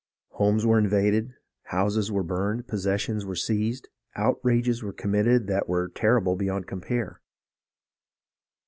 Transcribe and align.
Homes 0.29 0.65
were 0.65 0.79
invaded, 0.79 1.35
houses 1.65 2.11
were 2.11 2.23
burned, 2.23 2.67
possessions 2.67 3.23
were 3.23 3.35
seized, 3.35 3.87
outrages 4.15 4.81
were 4.81 4.93
committed 4.93 5.45
that 5.45 5.69
were 5.69 5.89
terrible 5.89 6.35
beyond 6.35 6.65
compare. 6.65 7.21